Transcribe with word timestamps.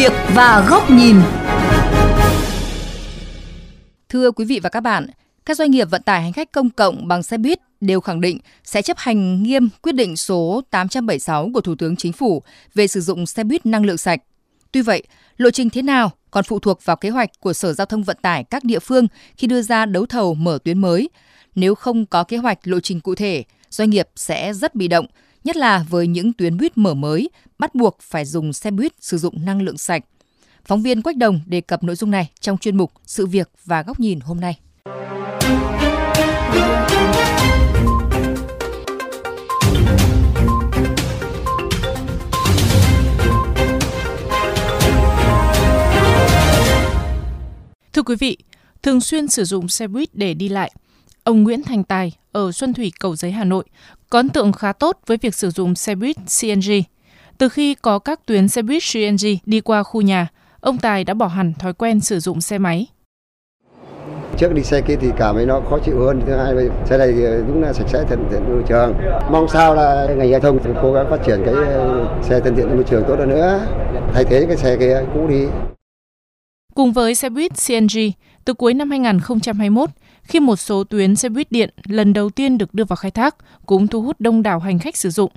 việc 0.00 0.12
và 0.34 0.66
góc 0.70 0.90
nhìn. 0.90 1.16
Thưa 4.08 4.30
quý 4.30 4.44
vị 4.44 4.60
và 4.62 4.68
các 4.68 4.80
bạn, 4.80 5.06
các 5.44 5.56
doanh 5.56 5.70
nghiệp 5.70 5.84
vận 5.90 6.02
tải 6.02 6.22
hành 6.22 6.32
khách 6.32 6.52
công 6.52 6.70
cộng 6.70 7.08
bằng 7.08 7.22
xe 7.22 7.38
buýt 7.38 7.58
đều 7.80 8.00
khẳng 8.00 8.20
định 8.20 8.38
sẽ 8.64 8.82
chấp 8.82 8.98
hành 8.98 9.42
nghiêm 9.42 9.68
quyết 9.82 9.94
định 9.94 10.16
số 10.16 10.62
876 10.70 11.50
của 11.54 11.60
Thủ 11.60 11.74
tướng 11.74 11.96
Chính 11.96 12.12
phủ 12.12 12.42
về 12.74 12.86
sử 12.86 13.00
dụng 13.00 13.26
xe 13.26 13.44
buýt 13.44 13.66
năng 13.66 13.84
lượng 13.84 13.96
sạch. 13.96 14.20
Tuy 14.72 14.82
vậy, 14.82 15.02
lộ 15.36 15.50
trình 15.50 15.70
thế 15.70 15.82
nào 15.82 16.10
còn 16.30 16.44
phụ 16.44 16.58
thuộc 16.58 16.84
vào 16.84 16.96
kế 16.96 17.10
hoạch 17.10 17.30
của 17.40 17.52
Sở 17.52 17.72
Giao 17.72 17.86
thông 17.86 18.02
Vận 18.02 18.16
tải 18.22 18.44
các 18.44 18.64
địa 18.64 18.78
phương 18.78 19.06
khi 19.36 19.46
đưa 19.46 19.62
ra 19.62 19.86
đấu 19.86 20.06
thầu 20.06 20.34
mở 20.34 20.58
tuyến 20.64 20.78
mới. 20.78 21.08
Nếu 21.54 21.74
không 21.74 22.06
có 22.06 22.24
kế 22.24 22.36
hoạch 22.36 22.58
lộ 22.64 22.80
trình 22.80 23.00
cụ 23.00 23.14
thể, 23.14 23.44
doanh 23.70 23.90
nghiệp 23.90 24.08
sẽ 24.16 24.52
rất 24.54 24.74
bị 24.74 24.88
động, 24.88 25.06
nhất 25.44 25.56
là 25.56 25.84
với 25.88 26.06
những 26.06 26.32
tuyến 26.32 26.56
buýt 26.56 26.78
mở 26.78 26.94
mới, 26.94 27.30
bắt 27.58 27.74
buộc 27.74 27.98
phải 28.00 28.24
dùng 28.24 28.52
xe 28.52 28.70
buýt 28.70 28.92
sử 29.00 29.18
dụng 29.18 29.44
năng 29.44 29.62
lượng 29.62 29.78
sạch. 29.78 30.04
Phóng 30.64 30.82
viên 30.82 31.02
Quách 31.02 31.16
Đồng 31.16 31.40
đề 31.46 31.60
cập 31.60 31.82
nội 31.84 31.96
dung 31.96 32.10
này 32.10 32.30
trong 32.40 32.58
chuyên 32.58 32.76
mục 32.76 32.92
Sự 33.06 33.26
việc 33.26 33.50
và 33.64 33.82
góc 33.82 34.00
nhìn 34.00 34.20
hôm 34.20 34.40
nay. 34.40 34.58
Thưa 47.92 48.02
quý 48.02 48.16
vị, 48.16 48.36
thường 48.82 49.00
xuyên 49.00 49.28
sử 49.28 49.44
dụng 49.44 49.68
xe 49.68 49.86
buýt 49.86 50.14
để 50.14 50.34
đi 50.34 50.48
lại, 50.48 50.72
ông 51.24 51.42
Nguyễn 51.42 51.62
Thành 51.62 51.84
Tài 51.84 52.12
ở 52.32 52.52
Xuân 52.52 52.74
Thủy 52.74 52.92
Cầu 53.00 53.16
Giấy 53.16 53.30
Hà 53.30 53.44
Nội 53.44 53.64
có 54.10 54.18
ấn 54.18 54.28
tượng 54.28 54.52
khá 54.52 54.72
tốt 54.72 54.98
với 55.06 55.16
việc 55.16 55.34
sử 55.34 55.50
dụng 55.50 55.74
xe 55.74 55.94
buýt 55.94 56.16
CNG. 56.40 56.72
Từ 57.38 57.48
khi 57.48 57.74
có 57.74 57.98
các 57.98 58.26
tuyến 58.26 58.48
xe 58.48 58.62
buýt 58.62 58.82
CNG 58.92 59.26
đi 59.46 59.60
qua 59.60 59.82
khu 59.82 60.00
nhà, 60.00 60.28
ông 60.60 60.78
Tài 60.78 61.04
đã 61.04 61.14
bỏ 61.14 61.26
hẳn 61.26 61.52
thói 61.58 61.72
quen 61.72 62.00
sử 62.00 62.20
dụng 62.20 62.40
xe 62.40 62.58
máy. 62.58 62.86
Trước 64.38 64.54
đi 64.54 64.62
xe 64.62 64.80
kia 64.80 64.96
thì 65.00 65.08
cảm 65.18 65.34
thấy 65.34 65.46
nó 65.46 65.60
khó 65.70 65.78
chịu 65.78 66.00
hơn. 66.00 66.22
Thứ 66.26 66.36
hai, 66.36 66.54
xe 66.86 66.98
này 66.98 67.12
thì 67.12 67.22
đúng 67.48 67.62
là 67.62 67.72
sạch 67.72 67.88
sẽ 67.88 68.04
thân 68.08 68.24
thiện 68.30 68.42
môi 68.48 68.62
trường. 68.68 68.94
Mong 69.30 69.48
sao 69.48 69.74
là 69.74 70.06
ngành 70.16 70.30
giao 70.30 70.40
thông 70.40 70.58
cố 70.82 70.92
gắng 70.92 71.06
phát 71.10 71.18
triển 71.26 71.42
cái 71.44 71.54
xe 72.22 72.40
thân 72.40 72.56
thiện 72.56 72.74
môi 72.74 72.84
trường 72.84 73.04
tốt 73.08 73.16
hơn 73.18 73.28
nữa, 73.28 73.66
thay 74.14 74.24
thế 74.24 74.44
cái 74.48 74.56
xe 74.56 74.76
kia 74.76 75.02
cũ 75.14 75.28
đi. 75.28 75.44
Cùng 76.74 76.92
với 76.92 77.14
xe 77.14 77.28
buýt 77.30 77.52
CNG, 77.68 77.98
từ 78.44 78.54
cuối 78.54 78.74
năm 78.74 78.90
2021, 78.90 79.90
khi 80.30 80.40
một 80.40 80.56
số 80.56 80.84
tuyến 80.84 81.16
xe 81.16 81.28
buýt 81.28 81.52
điện 81.52 81.70
lần 81.88 82.12
đầu 82.12 82.30
tiên 82.30 82.58
được 82.58 82.74
đưa 82.74 82.84
vào 82.84 82.96
khai 82.96 83.10
thác, 83.10 83.36
cũng 83.66 83.86
thu 83.86 84.02
hút 84.02 84.16
đông 84.20 84.42
đảo 84.42 84.58
hành 84.58 84.78
khách 84.78 84.96
sử 84.96 85.10
dụng. 85.10 85.30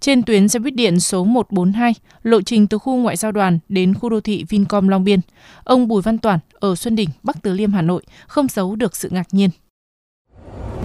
Trên 0.00 0.22
tuyến 0.22 0.48
xe 0.48 0.58
buýt 0.58 0.74
điện 0.74 1.00
số 1.00 1.24
142, 1.24 1.94
lộ 2.22 2.42
trình 2.42 2.66
từ 2.66 2.78
khu 2.78 2.96
ngoại 2.96 3.16
giao 3.16 3.32
đoàn 3.32 3.58
đến 3.68 3.94
khu 3.94 4.08
đô 4.08 4.20
thị 4.20 4.44
Vincom 4.48 4.88
Long 4.88 5.04
Biên, 5.04 5.20
ông 5.64 5.88
Bùi 5.88 6.02
Văn 6.02 6.18
Toản 6.18 6.38
ở 6.52 6.74
Xuân 6.74 6.96
Đình, 6.96 7.08
Bắc 7.22 7.36
Từ 7.42 7.52
Liêm, 7.52 7.72
Hà 7.72 7.82
Nội 7.82 8.02
không 8.26 8.46
giấu 8.48 8.76
được 8.76 8.96
sự 8.96 9.08
ngạc 9.12 9.26
nhiên. 9.32 9.50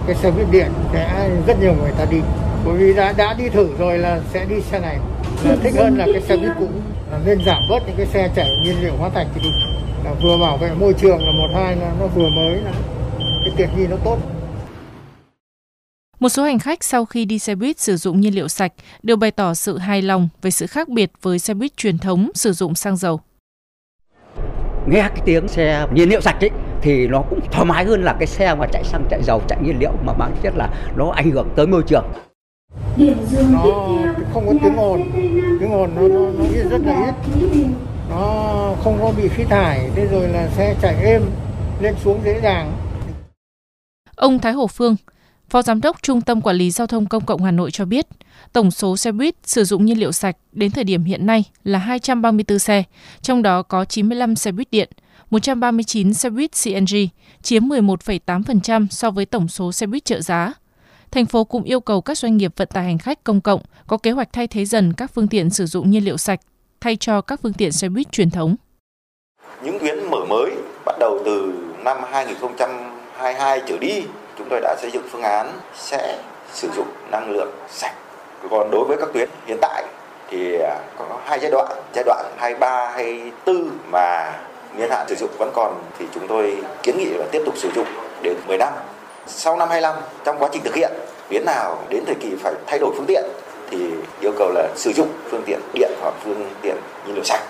Cái 0.06 0.16
xe 0.16 0.30
buýt 0.30 0.46
điện 0.50 0.70
sẽ 0.92 1.30
rất 1.46 1.60
nhiều 1.60 1.74
người 1.74 1.92
ta 1.98 2.04
đi, 2.10 2.18
bởi 2.64 2.78
vì 2.78 2.94
đã 2.94 3.12
đã 3.12 3.34
đi 3.34 3.48
thử 3.48 3.68
rồi 3.78 3.98
là 3.98 4.20
sẽ 4.32 4.44
đi 4.44 4.60
xe 4.60 4.80
này. 4.80 4.98
Là 5.44 5.56
thích 5.62 5.74
hơn 5.76 5.98
là 5.98 6.06
cái 6.12 6.22
xe 6.22 6.36
buýt 6.36 6.52
cũ, 6.58 6.68
nên 7.26 7.38
giảm 7.46 7.62
bớt 7.70 7.78
những 7.86 7.96
cái 7.96 8.06
xe 8.06 8.30
chảy 8.36 8.48
nhiên 8.64 8.80
liệu 8.82 8.96
hóa 8.96 9.08
thạch 9.08 9.26
thì 9.34 9.40
đi 9.40 9.50
là 10.04 10.14
vừa 10.22 10.38
bảo 10.38 10.56
vệ 10.56 10.74
môi 10.74 10.92
trường 10.92 11.18
là 11.18 11.32
một 11.32 11.48
hai 11.54 11.76
là 11.76 11.92
nó 12.00 12.06
vừa 12.06 12.28
mới 12.28 12.60
là 12.60 12.72
cái 13.44 13.54
tiện 13.56 13.68
nghi 13.76 13.86
nó 13.86 13.96
tốt. 14.04 14.18
Một 16.20 16.28
số 16.28 16.44
hành 16.44 16.58
khách 16.58 16.84
sau 16.84 17.04
khi 17.04 17.24
đi 17.24 17.38
xe 17.38 17.54
buýt 17.54 17.80
sử 17.80 17.96
dụng 17.96 18.20
nhiên 18.20 18.34
liệu 18.34 18.48
sạch 18.48 18.72
đều 19.02 19.16
bày 19.16 19.30
tỏ 19.30 19.54
sự 19.54 19.78
hài 19.78 20.02
lòng 20.02 20.28
về 20.42 20.50
sự 20.50 20.66
khác 20.66 20.88
biệt 20.88 21.10
với 21.22 21.38
xe 21.38 21.54
buýt 21.54 21.76
truyền 21.76 21.98
thống 21.98 22.30
sử 22.34 22.52
dụng 22.52 22.74
xăng 22.74 22.96
dầu. 22.96 23.20
Nghe 24.86 25.00
cái 25.00 25.22
tiếng 25.24 25.48
xe 25.48 25.86
nhiên 25.94 26.08
liệu 26.08 26.20
sạch 26.20 26.36
ấy 26.40 26.50
thì 26.82 27.06
nó 27.06 27.22
cũng 27.30 27.40
thoải 27.52 27.64
mái 27.64 27.84
hơn 27.84 28.04
là 28.04 28.16
cái 28.18 28.26
xe 28.26 28.54
mà 28.54 28.66
chạy 28.72 28.84
xăng 28.84 29.06
chạy 29.10 29.22
dầu 29.22 29.42
chạy 29.48 29.58
nhiên 29.62 29.78
liệu 29.78 29.92
mà 30.04 30.12
bản 30.12 30.36
chất 30.42 30.54
là 30.56 30.68
nó 30.96 31.10
ảnh 31.10 31.30
hưởng 31.30 31.48
tới 31.56 31.66
môi 31.66 31.82
trường. 31.82 32.04
Nó 33.50 33.62
không 34.32 34.46
có 34.46 34.52
tiếng 34.62 34.76
ồn, 34.76 35.10
tiếng 35.60 35.72
ồn 35.72 35.90
nó, 35.94 36.08
nó, 36.08 36.30
nó 36.38 36.44
rất 36.70 36.80
là 36.84 37.12
ít 37.40 37.66
nó 38.10 38.74
không 38.84 38.98
có 39.02 39.12
bị 39.16 39.28
khí 39.28 39.44
thải 39.44 39.90
thế 39.94 40.06
rồi 40.06 40.28
là 40.28 40.48
xe 40.48 40.74
chạy 40.82 40.94
êm 41.04 41.22
lên 41.80 41.94
xuống 42.04 42.20
dễ 42.24 42.40
dàng 42.40 42.72
Ông 44.16 44.38
Thái 44.38 44.52
Hồ 44.52 44.66
Phương, 44.66 44.96
Phó 45.48 45.62
Giám 45.62 45.80
đốc 45.80 46.02
Trung 46.02 46.20
tâm 46.20 46.40
Quản 46.40 46.56
lý 46.56 46.70
Giao 46.70 46.86
thông 46.86 47.06
Công 47.06 47.26
cộng 47.26 47.44
Hà 47.44 47.50
Nội 47.50 47.70
cho 47.70 47.84
biết, 47.84 48.06
tổng 48.52 48.70
số 48.70 48.96
xe 48.96 49.12
buýt 49.12 49.34
sử 49.44 49.64
dụng 49.64 49.84
nhiên 49.84 49.98
liệu 49.98 50.12
sạch 50.12 50.36
đến 50.52 50.70
thời 50.70 50.84
điểm 50.84 51.04
hiện 51.04 51.26
nay 51.26 51.44
là 51.64 51.78
234 51.78 52.58
xe, 52.58 52.82
trong 53.22 53.42
đó 53.42 53.62
có 53.62 53.84
95 53.84 54.36
xe 54.36 54.52
buýt 54.52 54.70
điện, 54.70 54.88
139 55.30 56.14
xe 56.14 56.30
buýt 56.30 56.50
CNG, 56.64 56.96
chiếm 57.42 57.62
11,8% 57.62 58.86
so 58.90 59.10
với 59.10 59.26
tổng 59.26 59.48
số 59.48 59.72
xe 59.72 59.86
buýt 59.86 60.04
trợ 60.04 60.20
giá. 60.20 60.52
Thành 61.10 61.26
phố 61.26 61.44
cũng 61.44 61.62
yêu 61.62 61.80
cầu 61.80 62.00
các 62.00 62.18
doanh 62.18 62.36
nghiệp 62.36 62.52
vận 62.56 62.68
tải 62.68 62.84
hành 62.84 62.98
khách 62.98 63.24
công 63.24 63.40
cộng 63.40 63.60
có 63.86 63.96
kế 63.96 64.10
hoạch 64.10 64.32
thay 64.32 64.46
thế 64.46 64.64
dần 64.64 64.92
các 64.92 65.10
phương 65.14 65.28
tiện 65.28 65.50
sử 65.50 65.66
dụng 65.66 65.90
nhiên 65.90 66.04
liệu 66.04 66.16
sạch 66.16 66.40
thay 66.80 66.96
cho 66.96 67.20
các 67.20 67.40
phương 67.42 67.52
tiện 67.52 67.72
xe 67.72 67.88
buýt 67.88 68.12
truyền 68.12 68.30
thống. 68.30 68.56
Những 69.64 69.78
tuyến 69.80 70.10
mở 70.10 70.24
mới 70.28 70.50
bắt 70.86 70.96
đầu 71.00 71.22
từ 71.24 71.52
năm 71.84 71.96
2022 73.16 73.62
trở 73.66 73.78
đi, 73.78 74.06
chúng 74.38 74.46
tôi 74.50 74.60
đã 74.60 74.76
xây 74.80 74.90
dựng 74.90 75.02
phương 75.10 75.22
án 75.22 75.52
sẽ 75.74 76.18
sử 76.52 76.68
dụng 76.76 76.86
năng 77.10 77.30
lượng 77.30 77.52
sạch. 77.70 77.94
Còn 78.50 78.70
đối 78.70 78.84
với 78.84 78.96
các 79.00 79.08
tuyến 79.14 79.28
hiện 79.46 79.58
tại 79.60 79.84
thì 80.30 80.58
à, 80.58 80.78
có 80.98 81.20
hai 81.24 81.38
giai 81.40 81.50
đoạn, 81.50 81.82
giai 81.94 82.04
đoạn 82.04 82.26
23 82.38 82.90
24 82.94 83.70
mà 83.92 84.32
niên 84.76 84.90
hạn 84.90 85.06
sử 85.08 85.14
dụng 85.14 85.30
vẫn 85.38 85.50
còn 85.54 85.82
thì 85.98 86.06
chúng 86.14 86.28
tôi 86.28 86.62
kiến 86.82 86.98
nghị 86.98 87.04
là 87.04 87.26
tiếp 87.32 87.42
tục 87.44 87.54
sử 87.56 87.70
dụng 87.74 87.86
đến 88.22 88.36
10 88.46 88.58
năm. 88.58 88.72
Sau 89.26 89.56
năm 89.56 89.68
25 89.68 89.94
trong 90.24 90.38
quá 90.38 90.48
trình 90.52 90.62
thực 90.64 90.74
hiện 90.74 90.92
tuyến 91.30 91.44
nào 91.44 91.78
đến 91.88 92.04
thời 92.06 92.14
kỳ 92.14 92.34
phải 92.40 92.54
thay 92.66 92.78
đổi 92.78 92.94
phương 92.96 93.06
tiện 93.06 93.24
thì 93.70 93.78
yêu 94.20 94.32
cầu 94.38 94.50
là 94.54 94.68
sử 94.76 94.92
dụng 94.92 95.08
phương 95.30 95.42
tiện 95.46 95.60
điện 95.74 95.90
hoặc 96.00 96.14
phương 96.24 96.50
tiện 96.62 96.76
nhiên 97.06 97.14
liệu 97.14 97.24
sạch. 97.24 97.42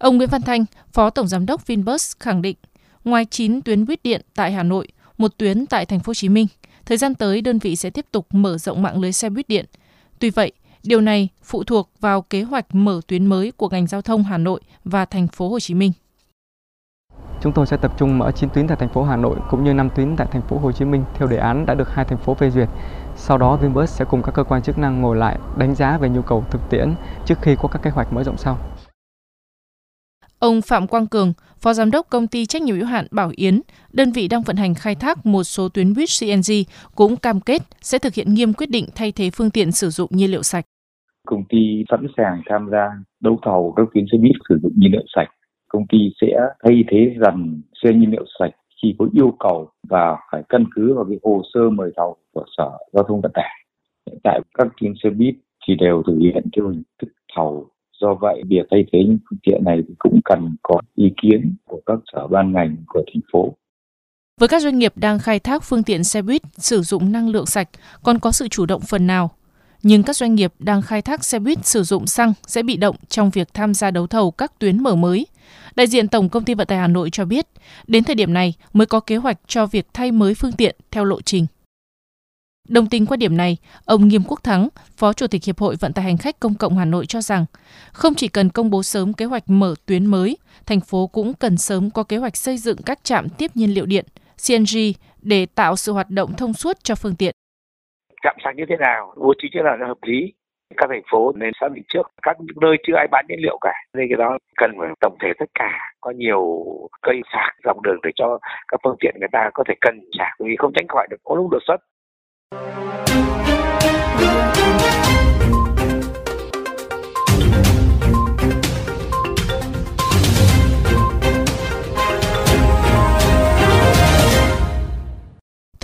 Ông 0.00 0.16
Nguyễn 0.16 0.28
Văn 0.28 0.42
Thanh, 0.42 0.64
Phó 0.92 1.10
Tổng 1.10 1.28
Giám 1.28 1.46
đốc 1.46 1.66
Vinbus 1.66 2.12
khẳng 2.20 2.42
định, 2.42 2.56
ngoài 3.04 3.24
9 3.24 3.62
tuyến 3.62 3.86
buýt 3.86 4.02
điện 4.02 4.20
tại 4.34 4.52
Hà 4.52 4.62
Nội, 4.62 4.88
một 5.18 5.32
tuyến 5.38 5.66
tại 5.66 5.86
Thành 5.86 6.00
phố 6.00 6.10
Hồ 6.10 6.14
Chí 6.14 6.28
Minh, 6.28 6.46
thời 6.86 6.98
gian 6.98 7.14
tới 7.14 7.40
đơn 7.40 7.58
vị 7.58 7.76
sẽ 7.76 7.90
tiếp 7.90 8.06
tục 8.12 8.26
mở 8.30 8.58
rộng 8.58 8.82
mạng 8.82 9.00
lưới 9.00 9.12
xe 9.12 9.30
buýt 9.30 9.48
điện. 9.48 9.66
Tuy 10.18 10.30
vậy, 10.30 10.52
điều 10.82 11.00
này 11.00 11.28
phụ 11.42 11.64
thuộc 11.64 11.90
vào 12.00 12.22
kế 12.22 12.42
hoạch 12.42 12.74
mở 12.74 13.00
tuyến 13.06 13.26
mới 13.26 13.52
của 13.52 13.68
ngành 13.68 13.86
giao 13.86 14.02
thông 14.02 14.22
Hà 14.22 14.38
Nội 14.38 14.60
và 14.84 15.04
Thành 15.04 15.28
phố 15.28 15.48
Hồ 15.48 15.60
Chí 15.60 15.74
Minh. 15.74 15.92
Chúng 17.40 17.52
tôi 17.52 17.66
sẽ 17.66 17.76
tập 17.76 17.92
trung 17.98 18.18
mở 18.18 18.32
9 18.32 18.50
tuyến 18.50 18.66
tại 18.68 18.76
thành 18.76 18.88
phố 18.88 19.02
Hà 19.02 19.16
Nội 19.16 19.36
cũng 19.50 19.64
như 19.64 19.74
5 19.74 19.90
tuyến 19.90 20.16
tại 20.16 20.26
thành 20.30 20.42
phố 20.42 20.58
Hồ 20.58 20.72
Chí 20.72 20.84
Minh 20.84 21.04
theo 21.14 21.28
đề 21.28 21.36
án 21.36 21.66
đã 21.66 21.74
được 21.74 21.94
hai 21.94 22.04
thành 22.04 22.18
phố 22.18 22.34
phê 22.34 22.50
duyệt. 22.50 22.68
Sau 23.16 23.38
đó 23.38 23.56
Vinbus 23.56 23.90
sẽ 23.90 24.04
cùng 24.04 24.22
các 24.22 24.34
cơ 24.34 24.44
quan 24.44 24.62
chức 24.62 24.78
năng 24.78 25.00
ngồi 25.00 25.16
lại 25.16 25.38
đánh 25.56 25.74
giá 25.74 25.98
về 25.98 26.08
nhu 26.08 26.22
cầu 26.22 26.44
thực 26.50 26.60
tiễn 26.70 26.94
trước 27.26 27.38
khi 27.42 27.56
có 27.56 27.68
các 27.68 27.82
kế 27.82 27.90
hoạch 27.90 28.12
mở 28.12 28.24
rộng 28.24 28.36
sau. 28.36 28.58
Ông 30.42 30.60
Phạm 30.62 30.86
Quang 30.86 31.06
Cường, 31.06 31.32
Phó 31.58 31.72
Giám 31.72 31.90
đốc 31.90 32.06
Công 32.10 32.26
ty 32.26 32.46
trách 32.46 32.62
nhiệm 32.62 32.76
hữu 32.76 32.86
hạn 32.86 33.06
Bảo 33.10 33.30
Yến, 33.36 33.60
đơn 33.92 34.12
vị 34.12 34.28
đang 34.28 34.42
vận 34.42 34.56
hành 34.56 34.74
khai 34.74 34.94
thác 34.94 35.26
một 35.26 35.42
số 35.42 35.68
tuyến 35.68 35.94
buýt 35.94 36.08
CNG 36.20 36.52
cũng 36.94 37.16
cam 37.16 37.40
kết 37.40 37.62
sẽ 37.80 37.98
thực 37.98 38.14
hiện 38.14 38.34
nghiêm 38.34 38.52
quyết 38.52 38.70
định 38.70 38.86
thay 38.94 39.12
thế 39.12 39.30
phương 39.34 39.50
tiện 39.50 39.72
sử 39.72 39.90
dụng 39.90 40.10
nhiên 40.12 40.30
liệu 40.30 40.42
sạch. 40.42 40.64
Công 41.26 41.44
ty 41.48 41.84
sẵn 41.90 42.06
sàng 42.16 42.42
tham 42.46 42.68
gia 42.72 42.90
đấu 43.20 43.38
thầu 43.42 43.72
các 43.76 43.88
tuyến 43.94 44.04
xe 44.12 44.18
buýt 44.18 44.32
sử 44.48 44.58
dụng 44.62 44.72
nhiên 44.76 44.92
liệu 44.92 45.04
sạch. 45.16 45.28
Công 45.68 45.86
ty 45.86 45.98
sẽ 46.20 46.26
thay 46.64 46.84
thế 46.90 47.14
dần 47.20 47.62
xe 47.82 47.92
nhiên 47.92 48.10
liệu 48.10 48.24
sạch 48.38 48.54
khi 48.82 48.94
có 48.98 49.06
yêu 49.12 49.36
cầu 49.40 49.70
và 49.88 50.16
phải 50.32 50.42
căn 50.48 50.64
cứ 50.74 50.94
vào 50.94 51.04
cái 51.08 51.18
hồ 51.22 51.42
sơ 51.54 51.60
mời 51.70 51.90
thầu 51.96 52.16
của 52.32 52.44
Sở 52.56 52.70
Giao 52.92 53.04
thông 53.08 53.20
Vận 53.20 53.32
tải. 53.34 53.50
Hiện 54.06 54.18
tại 54.24 54.40
các 54.54 54.66
tuyến 54.80 54.92
xe 55.02 55.10
buýt 55.10 55.34
thì 55.68 55.74
đều 55.80 56.02
thực 56.06 56.18
hiện 56.20 56.44
theo 56.56 56.68
hình 56.68 56.82
thức 57.02 57.08
thầu. 57.36 57.68
Do 58.02 58.14
vậy, 58.14 58.42
việc 58.48 58.66
thay 58.70 58.84
thế 58.92 58.98
những 59.08 59.18
phương 59.30 59.38
tiện 59.42 59.64
này 59.64 59.78
thì 59.88 59.94
cũng 59.98 60.20
cần 60.24 60.56
có 60.62 60.80
ý 60.94 61.12
kiến 61.22 61.54
của 61.64 61.80
các 61.86 61.98
sở 62.12 62.26
ban 62.26 62.52
ngành 62.52 62.76
của 62.86 63.02
thành 63.06 63.22
phố. 63.32 63.54
Với 64.40 64.48
các 64.48 64.62
doanh 64.62 64.78
nghiệp 64.78 64.92
đang 64.96 65.18
khai 65.18 65.38
thác 65.38 65.62
phương 65.62 65.82
tiện 65.82 66.04
xe 66.04 66.22
buýt 66.22 66.42
sử 66.52 66.82
dụng 66.82 67.12
năng 67.12 67.28
lượng 67.28 67.46
sạch 67.46 67.68
còn 68.02 68.18
có 68.18 68.32
sự 68.32 68.48
chủ 68.48 68.66
động 68.66 68.80
phần 68.80 69.06
nào, 69.06 69.30
nhưng 69.82 70.02
các 70.02 70.16
doanh 70.16 70.34
nghiệp 70.34 70.52
đang 70.58 70.82
khai 70.82 71.02
thác 71.02 71.24
xe 71.24 71.38
buýt 71.38 71.66
sử 71.66 71.82
dụng 71.82 72.06
xăng 72.06 72.32
sẽ 72.46 72.62
bị 72.62 72.76
động 72.76 72.96
trong 73.08 73.30
việc 73.30 73.54
tham 73.54 73.74
gia 73.74 73.90
đấu 73.90 74.06
thầu 74.06 74.30
các 74.30 74.58
tuyến 74.58 74.82
mở 74.82 74.94
mới. 74.94 75.26
Đại 75.76 75.86
diện 75.86 76.08
Tổng 76.08 76.28
công 76.28 76.44
ty 76.44 76.54
Vận 76.54 76.66
tải 76.66 76.78
Hà 76.78 76.86
Nội 76.86 77.10
cho 77.10 77.24
biết, 77.24 77.46
đến 77.86 78.04
thời 78.04 78.14
điểm 78.14 78.32
này 78.32 78.54
mới 78.72 78.86
có 78.86 79.00
kế 79.00 79.16
hoạch 79.16 79.38
cho 79.46 79.66
việc 79.66 79.86
thay 79.94 80.12
mới 80.12 80.34
phương 80.34 80.52
tiện 80.52 80.76
theo 80.90 81.04
lộ 81.04 81.20
trình. 81.20 81.46
Đồng 82.68 82.86
tình 82.86 83.06
quan 83.06 83.20
điểm 83.20 83.36
này, 83.36 83.56
ông 83.84 84.08
Nghiêm 84.08 84.22
Quốc 84.28 84.42
Thắng, 84.44 84.68
Phó 84.96 85.12
Chủ 85.12 85.26
tịch 85.26 85.44
Hiệp 85.44 85.58
hội 85.58 85.76
Vận 85.80 85.92
tải 85.92 86.04
hành 86.04 86.16
khách 86.16 86.40
công 86.40 86.54
cộng 86.54 86.78
Hà 86.78 86.84
Nội 86.84 87.06
cho 87.06 87.20
rằng, 87.20 87.44
không 87.92 88.14
chỉ 88.16 88.28
cần 88.28 88.50
công 88.50 88.70
bố 88.70 88.82
sớm 88.82 89.12
kế 89.12 89.24
hoạch 89.24 89.42
mở 89.46 89.74
tuyến 89.86 90.06
mới, 90.06 90.36
thành 90.66 90.80
phố 90.80 91.06
cũng 91.06 91.32
cần 91.40 91.56
sớm 91.56 91.90
có 91.90 92.02
kế 92.02 92.16
hoạch 92.16 92.36
xây 92.36 92.56
dựng 92.56 92.76
các 92.86 93.04
trạm 93.04 93.28
tiếp 93.38 93.50
nhiên 93.54 93.74
liệu 93.74 93.86
điện, 93.86 94.04
CNG 94.48 94.78
để 95.22 95.46
tạo 95.46 95.76
sự 95.76 95.92
hoạt 95.92 96.10
động 96.10 96.32
thông 96.38 96.52
suốt 96.52 96.76
cho 96.82 96.94
phương 96.94 97.16
tiện. 97.18 97.34
Trạm 98.22 98.36
xăng 98.44 98.56
như 98.56 98.64
thế 98.68 98.76
nào, 98.76 99.14
bố 99.16 99.34
trí 99.42 99.48
thế 99.54 99.60
nào 99.64 99.76
là 99.76 99.86
hợp 99.86 99.98
lý, 100.02 100.32
các 100.76 100.86
thành 100.90 101.02
phố 101.10 101.32
nên 101.32 101.50
xác 101.60 101.72
định 101.72 101.84
trước. 101.88 102.10
Các 102.22 102.36
nơi 102.60 102.76
chưa 102.86 102.96
ai 102.96 103.06
bán 103.10 103.24
nhiên 103.28 103.38
liệu 103.42 103.58
cả. 103.60 103.72
Nên 103.94 104.06
cái 104.08 104.16
đó 104.16 104.38
cần 104.56 104.70
phải 104.78 104.88
tổng 105.00 105.16
thể 105.22 105.28
tất 105.38 105.46
cả. 105.54 105.70
Có 106.00 106.10
nhiều 106.10 106.64
cây 107.02 107.20
sạc 107.32 107.54
dọc 107.64 107.80
đường 107.82 107.98
để 108.02 108.10
cho 108.14 108.38
các 108.68 108.80
phương 108.84 108.96
tiện 109.00 109.14
người 109.20 109.28
ta 109.32 109.50
có 109.54 109.64
thể 109.68 109.74
cần 109.80 110.00
sạc. 110.18 110.32
Vì 110.38 110.56
không 110.58 110.72
tránh 110.74 110.88
khỏi 110.88 111.06
được 111.10 111.16
có 111.24 111.34
lúc 111.34 111.50
đột 111.50 111.62
xuất. 111.66 111.76
Thưa 112.52 112.58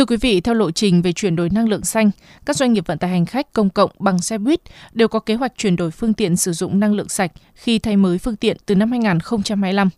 quý 0.04 0.16
vị, 0.16 0.40
theo 0.40 0.54
lộ 0.54 0.70
trình 0.70 1.02
về 1.02 1.12
chuyển 1.12 1.36
đổi 1.36 1.50
năng 1.50 1.68
lượng 1.68 1.84
xanh, 1.84 2.10
các 2.46 2.56
doanh 2.56 2.72
nghiệp 2.72 2.86
vận 2.86 2.98
tải 2.98 3.10
hành 3.10 3.26
khách 3.26 3.52
công 3.52 3.70
cộng 3.70 3.90
bằng 3.98 4.20
xe 4.20 4.38
buýt 4.38 4.60
đều 4.92 5.08
có 5.08 5.18
kế 5.18 5.34
hoạch 5.34 5.52
chuyển 5.56 5.76
đổi 5.76 5.90
phương 5.90 6.14
tiện 6.14 6.36
sử 6.36 6.52
dụng 6.52 6.80
năng 6.80 6.94
lượng 6.94 7.08
sạch 7.08 7.32
khi 7.54 7.78
thay 7.78 7.96
mới 7.96 8.18
phương 8.18 8.36
tiện 8.36 8.56
từ 8.66 8.74
năm 8.74 8.90
2025. 8.90 9.88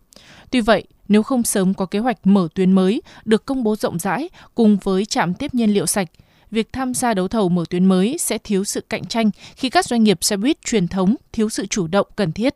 Tuy 0.51 0.61
vậy, 0.61 0.83
nếu 1.07 1.23
không 1.23 1.43
sớm 1.43 1.73
có 1.73 1.85
kế 1.85 1.99
hoạch 1.99 2.17
mở 2.23 2.47
tuyến 2.55 2.71
mới 2.71 3.01
được 3.25 3.45
công 3.45 3.63
bố 3.63 3.75
rộng 3.75 3.99
rãi 3.99 4.29
cùng 4.55 4.77
với 4.83 5.05
trạm 5.05 5.33
tiếp 5.33 5.53
nhiên 5.53 5.73
liệu 5.73 5.85
sạch, 5.85 6.07
việc 6.51 6.73
tham 6.73 6.93
gia 6.93 7.13
đấu 7.13 7.27
thầu 7.27 7.49
mở 7.49 7.63
tuyến 7.69 7.85
mới 7.85 8.17
sẽ 8.19 8.37
thiếu 8.37 8.63
sự 8.63 8.81
cạnh 8.81 9.05
tranh 9.05 9.31
khi 9.55 9.69
các 9.69 9.85
doanh 9.85 10.03
nghiệp 10.03 10.23
xe 10.23 10.37
buýt 10.37 10.61
truyền 10.65 10.87
thống 10.87 11.15
thiếu 11.31 11.49
sự 11.49 11.65
chủ 11.65 11.87
động 11.87 12.07
cần 12.15 12.31
thiết. 12.31 12.55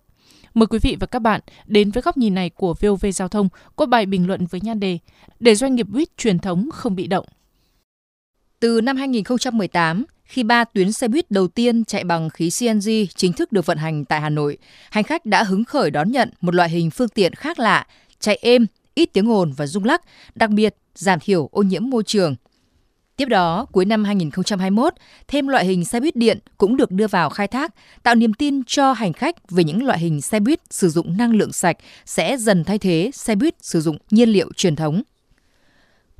Mời 0.53 0.67
quý 0.67 0.79
vị 0.81 0.97
và 0.99 1.07
các 1.07 1.19
bạn 1.19 1.41
đến 1.65 1.91
với 1.91 2.01
góc 2.01 2.17
nhìn 2.17 2.35
này 2.35 2.49
của 2.49 2.75
VOV 2.81 3.05
Giao 3.13 3.27
thông 3.27 3.49
có 3.75 3.85
bài 3.85 4.05
bình 4.05 4.27
luận 4.27 4.45
với 4.45 4.61
nhan 4.63 4.79
đề 4.79 4.99
Để 5.39 5.55
doanh 5.55 5.75
nghiệp 5.75 5.87
buýt 5.89 6.17
truyền 6.17 6.39
thống 6.39 6.69
không 6.73 6.95
bị 6.95 7.07
động. 7.07 7.25
Từ 8.59 8.81
năm 8.81 8.97
2018, 8.97 10.05
khi 10.23 10.43
ba 10.43 10.63
tuyến 10.63 10.91
xe 10.91 11.07
buýt 11.07 11.31
đầu 11.31 11.47
tiên 11.47 11.85
chạy 11.85 12.03
bằng 12.03 12.29
khí 12.29 12.49
CNG 12.59 12.89
chính 13.15 13.33
thức 13.33 13.51
được 13.51 13.65
vận 13.65 13.77
hành 13.77 14.05
tại 14.05 14.21
Hà 14.21 14.29
Nội, 14.29 14.57
hành 14.89 15.03
khách 15.03 15.25
đã 15.25 15.43
hứng 15.43 15.63
khởi 15.63 15.91
đón 15.91 16.11
nhận 16.11 16.29
một 16.41 16.55
loại 16.55 16.69
hình 16.69 16.89
phương 16.91 17.09
tiện 17.09 17.35
khác 17.35 17.59
lạ, 17.59 17.87
chạy 18.19 18.39
êm, 18.41 18.65
ít 18.95 19.09
tiếng 19.13 19.31
ồn 19.31 19.51
và 19.51 19.67
rung 19.67 19.85
lắc, 19.85 20.01
đặc 20.35 20.49
biệt 20.49 20.75
giảm 20.95 21.19
thiểu 21.19 21.49
ô 21.51 21.61
nhiễm 21.61 21.89
môi 21.89 22.03
trường. 22.03 22.35
Tiếp 23.17 23.25
đó, 23.25 23.65
cuối 23.71 23.85
năm 23.85 24.03
2021, 24.03 24.93
thêm 25.27 25.47
loại 25.47 25.65
hình 25.65 25.85
xe 25.85 25.99
buýt 25.99 26.15
điện 26.15 26.39
cũng 26.57 26.77
được 26.77 26.91
đưa 26.91 27.07
vào 27.07 27.29
khai 27.29 27.47
thác, 27.47 27.73
tạo 28.03 28.15
niềm 28.15 28.33
tin 28.33 28.63
cho 28.63 28.93
hành 28.93 29.13
khách 29.13 29.51
về 29.51 29.63
những 29.63 29.83
loại 29.85 29.99
hình 29.99 30.21
xe 30.21 30.39
buýt 30.39 30.59
sử 30.69 30.89
dụng 30.89 31.17
năng 31.17 31.31
lượng 31.35 31.53
sạch 31.53 31.77
sẽ 32.05 32.37
dần 32.37 32.63
thay 32.63 32.79
thế 32.79 33.11
xe 33.13 33.35
buýt 33.35 33.55
sử 33.61 33.81
dụng 33.81 33.97
nhiên 34.11 34.29
liệu 34.29 34.49
truyền 34.55 34.75
thống. 34.75 35.03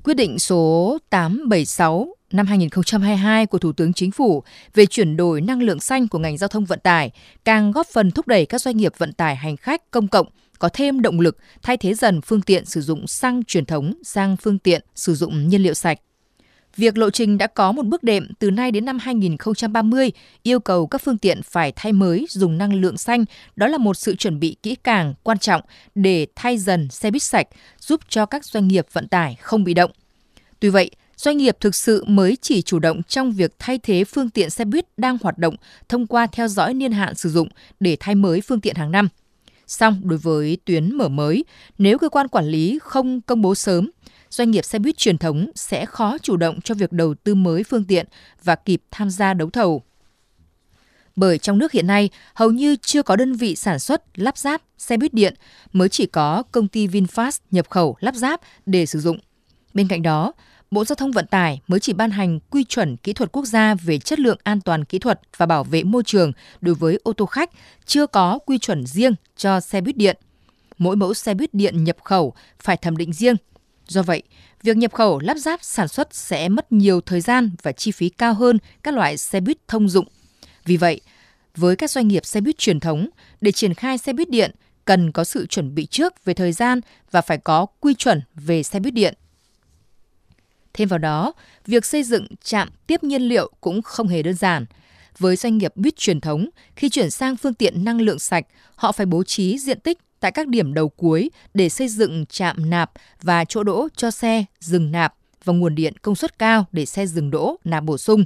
Quyết 0.03 0.13
định 0.13 0.39
số 0.39 0.97
876 1.09 2.15
năm 2.31 2.47
2022 2.47 3.45
của 3.45 3.57
Thủ 3.57 3.71
tướng 3.71 3.93
Chính 3.93 4.11
phủ 4.11 4.43
về 4.73 4.85
chuyển 4.85 5.17
đổi 5.17 5.41
năng 5.41 5.61
lượng 5.61 5.79
xanh 5.79 6.07
của 6.07 6.19
ngành 6.19 6.37
giao 6.37 6.47
thông 6.47 6.65
vận 6.65 6.79
tải 6.79 7.11
càng 7.45 7.71
góp 7.71 7.87
phần 7.87 8.11
thúc 8.11 8.27
đẩy 8.27 8.45
các 8.45 8.61
doanh 8.61 8.77
nghiệp 8.77 8.93
vận 8.97 9.13
tải 9.13 9.35
hành 9.35 9.57
khách 9.57 9.91
công 9.91 10.07
cộng 10.07 10.27
có 10.59 10.69
thêm 10.69 11.01
động 11.01 11.19
lực 11.19 11.37
thay 11.63 11.77
thế 11.77 11.93
dần 11.93 12.21
phương 12.21 12.41
tiện 12.41 12.65
sử 12.65 12.81
dụng 12.81 13.07
xăng 13.07 13.43
truyền 13.43 13.65
thống 13.65 13.93
sang 14.03 14.37
phương 14.37 14.59
tiện 14.59 14.81
sử 14.95 15.15
dụng 15.15 15.47
nhiên 15.47 15.63
liệu 15.63 15.73
sạch. 15.73 15.99
Việc 16.77 16.97
lộ 16.97 17.09
trình 17.09 17.37
đã 17.37 17.47
có 17.47 17.71
một 17.71 17.85
bước 17.85 18.03
đệm 18.03 18.27
từ 18.39 18.51
nay 18.51 18.71
đến 18.71 18.85
năm 18.85 18.99
2030 18.99 20.11
yêu 20.43 20.59
cầu 20.59 20.87
các 20.87 21.01
phương 21.01 21.17
tiện 21.17 21.41
phải 21.43 21.71
thay 21.75 21.93
mới 21.93 22.25
dùng 22.29 22.57
năng 22.57 22.73
lượng 22.73 22.97
xanh, 22.97 23.25
đó 23.55 23.67
là 23.67 23.77
một 23.77 23.93
sự 23.93 24.15
chuẩn 24.15 24.39
bị 24.39 24.55
kỹ 24.63 24.75
càng, 24.75 25.13
quan 25.23 25.39
trọng 25.39 25.61
để 25.95 26.27
thay 26.35 26.57
dần 26.57 26.89
xe 26.89 27.11
buýt 27.11 27.23
sạch, 27.23 27.47
giúp 27.79 28.01
cho 28.09 28.25
các 28.25 28.45
doanh 28.45 28.67
nghiệp 28.67 28.85
vận 28.93 29.07
tải 29.07 29.35
không 29.41 29.63
bị 29.63 29.73
động. 29.73 29.91
Tuy 30.59 30.69
vậy, 30.69 30.91
doanh 31.17 31.37
nghiệp 31.37 31.57
thực 31.59 31.75
sự 31.75 32.03
mới 32.07 32.37
chỉ 32.41 32.61
chủ 32.61 32.79
động 32.79 33.03
trong 33.03 33.31
việc 33.31 33.55
thay 33.59 33.77
thế 33.77 34.03
phương 34.03 34.29
tiện 34.29 34.49
xe 34.49 34.65
buýt 34.65 34.85
đang 34.97 35.17
hoạt 35.21 35.37
động 35.37 35.55
thông 35.89 36.07
qua 36.07 36.27
theo 36.27 36.47
dõi 36.47 36.73
niên 36.73 36.91
hạn 36.91 37.15
sử 37.15 37.29
dụng 37.29 37.47
để 37.79 37.97
thay 37.99 38.15
mới 38.15 38.41
phương 38.41 38.61
tiện 38.61 38.75
hàng 38.75 38.91
năm. 38.91 39.09
Song 39.67 40.01
đối 40.03 40.17
với 40.17 40.57
tuyến 40.65 40.95
mở 40.95 41.09
mới, 41.09 41.45
nếu 41.77 41.97
cơ 41.97 42.09
quan 42.09 42.27
quản 42.27 42.45
lý 42.45 42.79
không 42.81 43.21
công 43.21 43.41
bố 43.41 43.55
sớm, 43.55 43.91
doanh 44.35 44.51
nghiệp 44.51 44.65
xe 44.65 44.79
buýt 44.79 44.97
truyền 44.97 45.17
thống 45.17 45.49
sẽ 45.55 45.85
khó 45.85 46.17
chủ 46.17 46.37
động 46.37 46.61
cho 46.61 46.75
việc 46.75 46.91
đầu 46.91 47.13
tư 47.13 47.35
mới 47.35 47.63
phương 47.63 47.85
tiện 47.85 48.05
và 48.43 48.55
kịp 48.55 48.81
tham 48.91 49.09
gia 49.09 49.33
đấu 49.33 49.49
thầu. 49.49 49.83
Bởi 51.15 51.37
trong 51.37 51.57
nước 51.57 51.71
hiện 51.71 51.87
nay, 51.87 52.09
hầu 52.33 52.51
như 52.51 52.75
chưa 52.81 53.03
có 53.03 53.15
đơn 53.15 53.33
vị 53.33 53.55
sản 53.55 53.79
xuất, 53.79 54.03
lắp 54.15 54.37
ráp 54.37 54.61
xe 54.77 54.97
buýt 54.97 55.13
điện, 55.13 55.33
mới 55.73 55.89
chỉ 55.89 56.05
có 56.05 56.43
công 56.51 56.67
ty 56.67 56.87
VinFast 56.87 57.39
nhập 57.51 57.69
khẩu 57.69 57.97
lắp 57.99 58.15
ráp 58.15 58.41
để 58.65 58.85
sử 58.85 58.99
dụng. 58.99 59.19
Bên 59.73 59.87
cạnh 59.87 60.01
đó, 60.01 60.33
Bộ 60.71 60.85
Giao 60.85 60.95
thông 60.95 61.11
Vận 61.11 61.27
tải 61.27 61.61
mới 61.67 61.79
chỉ 61.79 61.93
ban 61.93 62.11
hành 62.11 62.39
quy 62.39 62.63
chuẩn 62.63 62.97
kỹ 62.97 63.13
thuật 63.13 63.31
quốc 63.31 63.45
gia 63.45 63.75
về 63.75 63.97
chất 63.97 64.19
lượng 64.19 64.37
an 64.43 64.61
toàn 64.61 64.85
kỹ 64.85 64.99
thuật 64.99 65.21
và 65.37 65.45
bảo 65.45 65.63
vệ 65.63 65.83
môi 65.83 66.03
trường 66.03 66.31
đối 66.61 66.75
với 66.75 66.99
ô 67.03 67.13
tô 67.13 67.25
khách, 67.25 67.49
chưa 67.85 68.07
có 68.07 68.39
quy 68.45 68.57
chuẩn 68.57 68.85
riêng 68.85 69.13
cho 69.37 69.59
xe 69.59 69.81
buýt 69.81 69.97
điện. 69.97 70.17
Mỗi 70.77 70.95
mẫu 70.95 71.13
xe 71.13 71.33
buýt 71.33 71.53
điện 71.53 71.83
nhập 71.83 71.97
khẩu 72.03 72.33
phải 72.59 72.77
thẩm 72.77 72.97
định 72.97 73.13
riêng. 73.13 73.35
Do 73.87 74.03
vậy, 74.03 74.23
việc 74.63 74.77
nhập 74.77 74.93
khẩu 74.93 75.19
lắp 75.19 75.37
ráp 75.37 75.63
sản 75.63 75.87
xuất 75.87 76.15
sẽ 76.15 76.49
mất 76.49 76.71
nhiều 76.71 77.01
thời 77.01 77.21
gian 77.21 77.49
và 77.61 77.71
chi 77.71 77.91
phí 77.91 78.09
cao 78.09 78.33
hơn 78.33 78.57
các 78.83 78.93
loại 78.93 79.17
xe 79.17 79.39
buýt 79.39 79.67
thông 79.67 79.89
dụng. 79.89 80.07
Vì 80.65 80.77
vậy, 80.77 81.01
với 81.55 81.75
các 81.75 81.91
doanh 81.91 82.07
nghiệp 82.07 82.25
xe 82.25 82.41
buýt 82.41 82.57
truyền 82.57 82.79
thống, 82.79 83.09
để 83.41 83.51
triển 83.51 83.73
khai 83.73 83.97
xe 83.97 84.13
buýt 84.13 84.29
điện 84.29 84.51
cần 84.85 85.11
có 85.11 85.23
sự 85.23 85.45
chuẩn 85.45 85.75
bị 85.75 85.85
trước 85.85 86.25
về 86.25 86.33
thời 86.33 86.51
gian 86.51 86.81
và 87.11 87.21
phải 87.21 87.37
có 87.37 87.65
quy 87.79 87.93
chuẩn 87.93 88.21
về 88.35 88.63
xe 88.63 88.79
buýt 88.79 88.93
điện. 88.93 89.13
Thêm 90.73 90.87
vào 90.87 90.99
đó, 90.99 91.33
việc 91.65 91.85
xây 91.85 92.03
dựng 92.03 92.27
trạm 92.43 92.69
tiếp 92.87 93.03
nhiên 93.03 93.21
liệu 93.21 93.51
cũng 93.61 93.81
không 93.81 94.07
hề 94.07 94.23
đơn 94.23 94.33
giản. 94.33 94.65
Với 95.17 95.35
doanh 95.35 95.57
nghiệp 95.57 95.75
buýt 95.75 95.97
truyền 95.97 96.21
thống, 96.21 96.49
khi 96.75 96.89
chuyển 96.89 97.11
sang 97.11 97.37
phương 97.37 97.53
tiện 97.53 97.85
năng 97.85 98.01
lượng 98.01 98.19
sạch, 98.19 98.45
họ 98.75 98.91
phải 98.91 99.05
bố 99.05 99.23
trí 99.23 99.57
diện 99.57 99.79
tích 99.79 99.97
tại 100.25 100.31
các 100.31 100.47
điểm 100.47 100.73
đầu 100.73 100.89
cuối 100.89 101.29
để 101.53 101.69
xây 101.69 101.87
dựng 101.87 102.25
trạm 102.25 102.69
nạp 102.69 102.91
và 103.21 103.45
chỗ 103.45 103.63
đỗ 103.63 103.87
cho 103.95 104.11
xe 104.11 104.45
dừng 104.59 104.91
nạp 104.91 105.13
và 105.43 105.53
nguồn 105.53 105.75
điện 105.75 105.93
công 106.01 106.15
suất 106.15 106.39
cao 106.39 106.65
để 106.71 106.85
xe 106.85 107.05
dừng 107.05 107.31
đỗ 107.31 107.55
nạp 107.63 107.83
bổ 107.83 107.97
sung. 107.97 108.23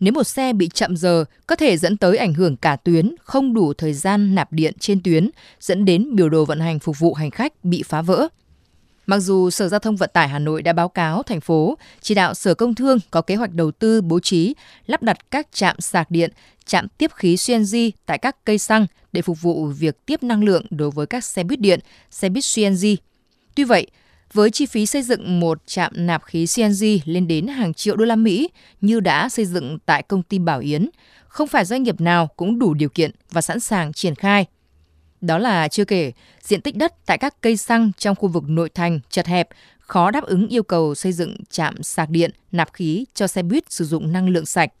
Nếu 0.00 0.12
một 0.12 0.24
xe 0.24 0.52
bị 0.52 0.68
chậm 0.68 0.96
giờ, 0.96 1.24
có 1.46 1.56
thể 1.56 1.76
dẫn 1.76 1.96
tới 1.96 2.16
ảnh 2.16 2.34
hưởng 2.34 2.56
cả 2.56 2.76
tuyến, 2.76 3.14
không 3.24 3.54
đủ 3.54 3.72
thời 3.74 3.92
gian 3.92 4.34
nạp 4.34 4.52
điện 4.52 4.74
trên 4.80 5.02
tuyến, 5.02 5.30
dẫn 5.60 5.84
đến 5.84 6.16
biểu 6.16 6.28
đồ 6.28 6.44
vận 6.44 6.60
hành 6.60 6.78
phục 6.78 6.98
vụ 6.98 7.14
hành 7.14 7.30
khách 7.30 7.64
bị 7.64 7.82
phá 7.82 8.02
vỡ. 8.02 8.28
Mặc 9.10 9.18
dù 9.18 9.50
Sở 9.50 9.68
Giao 9.68 9.80
thông 9.80 9.96
Vận 9.96 10.10
tải 10.12 10.28
Hà 10.28 10.38
Nội 10.38 10.62
đã 10.62 10.72
báo 10.72 10.88
cáo 10.88 11.22
thành 11.22 11.40
phố 11.40 11.78
chỉ 12.00 12.14
đạo 12.14 12.34
Sở 12.34 12.54
Công 12.54 12.74
Thương 12.74 12.98
có 13.10 13.22
kế 13.22 13.34
hoạch 13.34 13.54
đầu 13.54 13.70
tư 13.70 14.00
bố 14.00 14.20
trí 14.20 14.54
lắp 14.86 15.02
đặt 15.02 15.30
các 15.30 15.48
trạm 15.52 15.80
sạc 15.80 16.10
điện, 16.10 16.30
trạm 16.64 16.88
tiếp 16.98 17.10
khí 17.14 17.36
CNG 17.46 17.76
tại 18.06 18.18
các 18.18 18.44
cây 18.44 18.58
xăng 18.58 18.86
để 19.12 19.22
phục 19.22 19.42
vụ 19.42 19.66
việc 19.66 20.06
tiếp 20.06 20.22
năng 20.22 20.44
lượng 20.44 20.64
đối 20.70 20.90
với 20.90 21.06
các 21.06 21.24
xe 21.24 21.44
buýt 21.44 21.60
điện, 21.60 21.80
xe 22.10 22.28
buýt 22.28 22.44
CNG. 22.54 22.86
Tuy 23.54 23.64
vậy, 23.64 23.86
với 24.32 24.50
chi 24.50 24.66
phí 24.66 24.86
xây 24.86 25.02
dựng 25.02 25.40
một 25.40 25.62
trạm 25.66 25.92
nạp 25.94 26.24
khí 26.24 26.46
CNG 26.56 26.84
lên 27.04 27.28
đến 27.28 27.46
hàng 27.46 27.74
triệu 27.74 27.96
đô 27.96 28.04
la 28.04 28.16
Mỹ 28.16 28.48
như 28.80 29.00
đã 29.00 29.28
xây 29.28 29.46
dựng 29.46 29.78
tại 29.86 30.02
công 30.02 30.22
ty 30.22 30.38
Bảo 30.38 30.60
Yến, 30.60 30.88
không 31.28 31.48
phải 31.48 31.64
doanh 31.64 31.82
nghiệp 31.82 32.00
nào 32.00 32.26
cũng 32.36 32.58
đủ 32.58 32.74
điều 32.74 32.88
kiện 32.88 33.10
và 33.30 33.40
sẵn 33.40 33.60
sàng 33.60 33.92
triển 33.92 34.14
khai– 34.14 34.46
đó 35.20 35.38
là 35.38 35.68
chưa 35.68 35.84
kể, 35.84 36.12
diện 36.42 36.60
tích 36.60 36.76
đất 36.76 36.94
tại 37.06 37.18
các 37.18 37.40
cây 37.40 37.56
xăng 37.56 37.92
trong 37.98 38.16
khu 38.16 38.28
vực 38.28 38.44
nội 38.46 38.68
thành 38.68 39.00
chật 39.10 39.26
hẹp, 39.26 39.48
khó 39.78 40.10
đáp 40.10 40.24
ứng 40.24 40.48
yêu 40.48 40.62
cầu 40.62 40.94
xây 40.94 41.12
dựng 41.12 41.36
trạm 41.50 41.82
sạc 41.82 42.10
điện, 42.10 42.30
nạp 42.52 42.72
khí 42.72 43.04
cho 43.14 43.26
xe 43.26 43.42
buýt 43.42 43.72
sử 43.72 43.84
dụng 43.84 44.12
năng 44.12 44.28
lượng 44.28 44.46
sạch. 44.46 44.72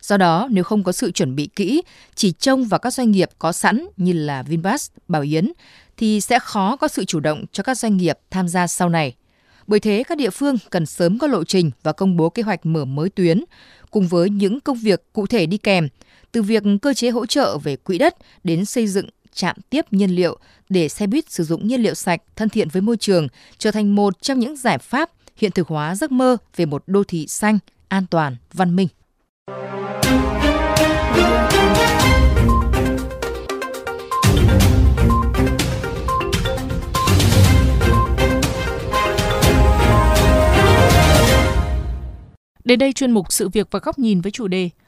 Do 0.00 0.16
đó, 0.16 0.48
nếu 0.50 0.64
không 0.64 0.84
có 0.84 0.92
sự 0.92 1.10
chuẩn 1.10 1.36
bị 1.36 1.48
kỹ, 1.56 1.82
chỉ 2.14 2.32
trông 2.32 2.64
vào 2.64 2.80
các 2.80 2.92
doanh 2.92 3.10
nghiệp 3.10 3.30
có 3.38 3.52
sẵn 3.52 3.86
như 3.96 4.12
là 4.12 4.42
Vinfast, 4.42 4.88
Bảo 5.08 5.22
Yến, 5.22 5.52
thì 5.96 6.20
sẽ 6.20 6.38
khó 6.38 6.76
có 6.76 6.88
sự 6.88 7.04
chủ 7.04 7.20
động 7.20 7.44
cho 7.52 7.62
các 7.62 7.78
doanh 7.78 7.96
nghiệp 7.96 8.18
tham 8.30 8.48
gia 8.48 8.66
sau 8.66 8.88
này. 8.88 9.14
Bởi 9.66 9.80
thế, 9.80 10.02
các 10.08 10.18
địa 10.18 10.30
phương 10.30 10.56
cần 10.70 10.86
sớm 10.86 11.18
có 11.18 11.26
lộ 11.26 11.44
trình 11.44 11.70
và 11.82 11.92
công 11.92 12.16
bố 12.16 12.30
kế 12.30 12.42
hoạch 12.42 12.66
mở 12.66 12.84
mới 12.84 13.10
tuyến, 13.10 13.44
cùng 13.90 14.08
với 14.08 14.30
những 14.30 14.60
công 14.60 14.78
việc 14.78 15.12
cụ 15.12 15.26
thể 15.26 15.46
đi 15.46 15.58
kèm– 15.58 15.88
từ 16.36 16.42
việc 16.42 16.62
cơ 16.82 16.94
chế 16.94 17.10
hỗ 17.10 17.26
trợ 17.26 17.58
về 17.58 17.76
quỹ 17.76 17.98
đất 17.98 18.16
đến 18.44 18.64
xây 18.64 18.86
dựng 18.86 19.08
trạm 19.32 19.56
tiếp 19.70 19.84
nhiên 19.90 20.10
liệu 20.10 20.38
để 20.68 20.88
xe 20.88 21.06
buýt 21.06 21.30
sử 21.30 21.44
dụng 21.44 21.68
nhiên 21.68 21.82
liệu 21.82 21.94
sạch 21.94 22.22
thân 22.36 22.48
thiện 22.48 22.68
với 22.68 22.82
môi 22.82 22.96
trường 22.96 23.28
trở 23.58 23.70
thành 23.70 23.94
một 23.94 24.22
trong 24.22 24.38
những 24.38 24.56
giải 24.56 24.78
pháp 24.78 25.10
hiện 25.36 25.52
thực 25.52 25.68
hóa 25.68 25.94
giấc 25.94 26.12
mơ 26.12 26.36
về 26.56 26.66
một 26.66 26.82
đô 26.86 27.04
thị 27.04 27.26
xanh, 27.26 27.58
an 27.88 28.06
toàn, 28.10 28.36
văn 28.52 28.76
minh. 28.76 28.88
Đến 42.64 42.78
đây 42.78 42.92
chuyên 42.92 43.10
mục 43.10 43.32
sự 43.32 43.48
việc 43.48 43.68
và 43.70 43.80
góc 43.82 43.98
nhìn 43.98 44.20
với 44.20 44.32
chủ 44.32 44.48
đề 44.48 44.70